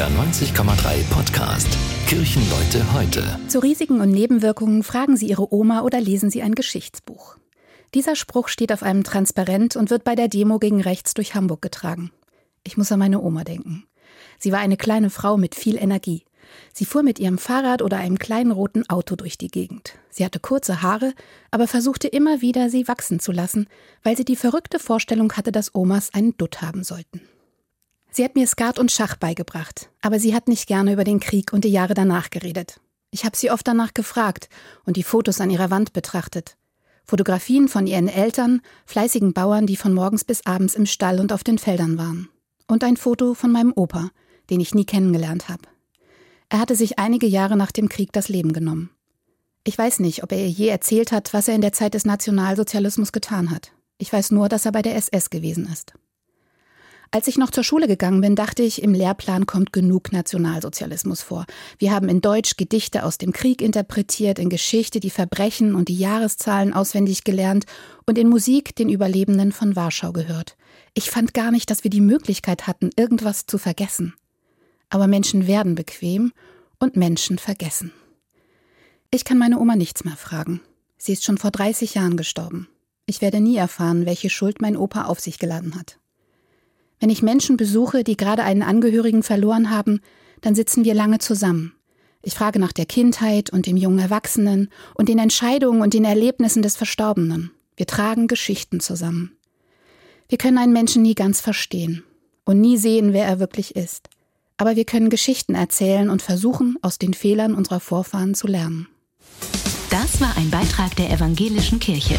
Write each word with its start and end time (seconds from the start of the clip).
NDR 0.00 0.18
90,3 0.24 1.04
Podcast. 1.10 1.68
Kirchenleute 2.06 2.90
heute. 2.94 3.38
Zu 3.48 3.58
Risiken 3.58 4.00
und 4.00 4.10
Nebenwirkungen 4.10 4.82
fragen 4.82 5.18
Sie 5.18 5.26
Ihre 5.26 5.52
Oma 5.52 5.82
oder 5.82 6.00
lesen 6.00 6.30
Sie 6.30 6.40
ein 6.40 6.54
Geschichtsbuch. 6.54 7.36
Dieser 7.92 8.16
Spruch 8.16 8.48
steht 8.48 8.72
auf 8.72 8.82
einem 8.82 9.04
Transparent 9.04 9.76
und 9.76 9.90
wird 9.90 10.02
bei 10.02 10.14
der 10.14 10.28
Demo 10.28 10.58
gegen 10.58 10.80
rechts 10.80 11.12
durch 11.12 11.34
Hamburg 11.34 11.60
getragen. 11.60 12.12
Ich 12.64 12.78
muss 12.78 12.90
an 12.90 12.98
meine 12.98 13.20
Oma 13.20 13.44
denken. 13.44 13.84
Sie 14.38 14.52
war 14.52 14.60
eine 14.60 14.78
kleine 14.78 15.10
Frau 15.10 15.36
mit 15.36 15.54
viel 15.54 15.76
Energie. 15.76 16.24
Sie 16.72 16.86
fuhr 16.86 17.02
mit 17.02 17.18
ihrem 17.18 17.36
Fahrrad 17.36 17.82
oder 17.82 17.98
einem 17.98 18.18
kleinen 18.18 18.52
roten 18.52 18.88
Auto 18.88 19.16
durch 19.16 19.36
die 19.36 19.48
Gegend. 19.48 19.98
Sie 20.08 20.24
hatte 20.24 20.40
kurze 20.40 20.80
Haare, 20.80 21.12
aber 21.50 21.66
versuchte 21.66 22.08
immer 22.08 22.40
wieder, 22.40 22.70
sie 22.70 22.88
wachsen 22.88 23.20
zu 23.20 23.32
lassen, 23.32 23.66
weil 24.02 24.16
sie 24.16 24.24
die 24.24 24.36
verrückte 24.36 24.78
Vorstellung 24.78 25.34
hatte, 25.34 25.52
dass 25.52 25.74
Omas 25.74 26.14
einen 26.14 26.38
Dutt 26.38 26.62
haben 26.62 26.84
sollten. 26.84 27.20
Sie 28.12 28.24
hat 28.24 28.34
mir 28.34 28.46
Skat 28.46 28.78
und 28.78 28.90
Schach 28.90 29.16
beigebracht, 29.16 29.90
aber 30.02 30.18
sie 30.18 30.34
hat 30.34 30.48
nicht 30.48 30.66
gerne 30.66 30.92
über 30.92 31.04
den 31.04 31.20
Krieg 31.20 31.52
und 31.52 31.64
die 31.64 31.70
Jahre 31.70 31.94
danach 31.94 32.30
geredet. 32.30 32.80
Ich 33.12 33.24
habe 33.24 33.36
sie 33.36 33.50
oft 33.50 33.66
danach 33.66 33.94
gefragt 33.94 34.48
und 34.84 34.96
die 34.96 35.02
Fotos 35.02 35.40
an 35.40 35.50
ihrer 35.50 35.70
Wand 35.70 35.92
betrachtet. 35.92 36.56
Fotografien 37.04 37.68
von 37.68 37.86
ihren 37.86 38.08
Eltern, 38.08 38.62
fleißigen 38.86 39.32
Bauern, 39.32 39.66
die 39.66 39.76
von 39.76 39.94
morgens 39.94 40.24
bis 40.24 40.46
abends 40.46 40.74
im 40.74 40.86
Stall 40.86 41.18
und 41.18 41.32
auf 41.32 41.44
den 41.44 41.58
Feldern 41.58 41.98
waren. 41.98 42.28
Und 42.66 42.84
ein 42.84 42.96
Foto 42.96 43.34
von 43.34 43.50
meinem 43.50 43.72
Opa, 43.74 44.10
den 44.48 44.60
ich 44.60 44.74
nie 44.74 44.84
kennengelernt 44.84 45.48
habe. 45.48 45.62
Er 46.48 46.60
hatte 46.60 46.76
sich 46.76 46.98
einige 46.98 47.26
Jahre 47.26 47.56
nach 47.56 47.72
dem 47.72 47.88
Krieg 47.88 48.12
das 48.12 48.28
Leben 48.28 48.52
genommen. 48.52 48.90
Ich 49.64 49.76
weiß 49.76 50.00
nicht, 50.00 50.22
ob 50.22 50.32
er 50.32 50.38
ihr 50.38 50.48
je 50.48 50.68
erzählt 50.68 51.12
hat, 51.12 51.32
was 51.32 51.48
er 51.48 51.54
in 51.54 51.60
der 51.60 51.72
Zeit 51.72 51.94
des 51.94 52.04
Nationalsozialismus 52.04 53.12
getan 53.12 53.50
hat. 53.50 53.72
Ich 53.98 54.12
weiß 54.12 54.30
nur, 54.30 54.48
dass 54.48 54.66
er 54.66 54.72
bei 54.72 54.82
der 54.82 54.96
SS 54.96 55.30
gewesen 55.30 55.68
ist. 55.70 55.94
Als 57.12 57.26
ich 57.26 57.38
noch 57.38 57.50
zur 57.50 57.64
Schule 57.64 57.88
gegangen 57.88 58.20
bin, 58.20 58.36
dachte 58.36 58.62
ich, 58.62 58.82
im 58.82 58.94
Lehrplan 58.94 59.44
kommt 59.44 59.72
genug 59.72 60.12
Nationalsozialismus 60.12 61.22
vor. 61.22 61.44
Wir 61.76 61.90
haben 61.90 62.08
in 62.08 62.20
Deutsch 62.20 62.56
Gedichte 62.56 63.04
aus 63.04 63.18
dem 63.18 63.32
Krieg 63.32 63.62
interpretiert, 63.62 64.38
in 64.38 64.48
Geschichte 64.48 65.00
die 65.00 65.10
Verbrechen 65.10 65.74
und 65.74 65.88
die 65.88 65.98
Jahreszahlen 65.98 66.72
auswendig 66.72 67.24
gelernt 67.24 67.64
und 68.06 68.16
in 68.16 68.28
Musik 68.28 68.76
den 68.76 68.88
Überlebenden 68.88 69.50
von 69.50 69.74
Warschau 69.74 70.12
gehört. 70.12 70.56
Ich 70.94 71.10
fand 71.10 71.34
gar 71.34 71.50
nicht, 71.50 71.68
dass 71.70 71.82
wir 71.82 71.90
die 71.90 72.00
Möglichkeit 72.00 72.68
hatten, 72.68 72.90
irgendwas 72.96 73.44
zu 73.44 73.58
vergessen. 73.58 74.14
Aber 74.88 75.08
Menschen 75.08 75.48
werden 75.48 75.74
bequem 75.74 76.32
und 76.78 76.96
Menschen 76.96 77.38
vergessen. 77.38 77.92
Ich 79.10 79.24
kann 79.24 79.38
meine 79.38 79.58
Oma 79.58 79.74
nichts 79.74 80.04
mehr 80.04 80.16
fragen. 80.16 80.60
Sie 80.96 81.14
ist 81.14 81.24
schon 81.24 81.38
vor 81.38 81.50
30 81.50 81.94
Jahren 81.94 82.16
gestorben. 82.16 82.68
Ich 83.06 83.20
werde 83.20 83.40
nie 83.40 83.56
erfahren, 83.56 84.06
welche 84.06 84.30
Schuld 84.30 84.60
mein 84.60 84.76
Opa 84.76 85.06
auf 85.06 85.18
sich 85.18 85.40
geladen 85.40 85.74
hat. 85.74 85.99
Wenn 87.00 87.10
ich 87.10 87.22
Menschen 87.22 87.56
besuche, 87.56 88.04
die 88.04 88.16
gerade 88.16 88.44
einen 88.44 88.62
Angehörigen 88.62 89.22
verloren 89.22 89.70
haben, 89.70 90.00
dann 90.42 90.54
sitzen 90.54 90.84
wir 90.84 90.94
lange 90.94 91.18
zusammen. 91.18 91.72
Ich 92.22 92.34
frage 92.34 92.58
nach 92.58 92.72
der 92.72 92.84
Kindheit 92.84 93.50
und 93.50 93.66
dem 93.66 93.78
jungen 93.78 93.98
Erwachsenen 93.98 94.68
und 94.94 95.08
den 95.08 95.18
Entscheidungen 95.18 95.80
und 95.80 95.94
den 95.94 96.04
Erlebnissen 96.04 96.60
des 96.60 96.76
Verstorbenen. 96.76 97.50
Wir 97.76 97.86
tragen 97.86 98.28
Geschichten 98.28 98.80
zusammen. 98.80 99.32
Wir 100.28 100.36
können 100.36 100.58
einen 100.58 100.74
Menschen 100.74 101.00
nie 101.02 101.14
ganz 101.14 101.40
verstehen 101.40 102.04
und 102.44 102.60
nie 102.60 102.76
sehen, 102.76 103.14
wer 103.14 103.24
er 103.24 103.40
wirklich 103.40 103.74
ist. 103.74 104.10
Aber 104.58 104.76
wir 104.76 104.84
können 104.84 105.08
Geschichten 105.08 105.54
erzählen 105.54 106.10
und 106.10 106.20
versuchen, 106.20 106.76
aus 106.82 106.98
den 106.98 107.14
Fehlern 107.14 107.54
unserer 107.54 107.80
Vorfahren 107.80 108.34
zu 108.34 108.46
lernen. 108.46 108.86
Das 109.88 110.20
war 110.20 110.36
ein 110.36 110.50
Beitrag 110.50 110.94
der 110.96 111.10
Evangelischen 111.10 111.80
Kirche. 111.80 112.18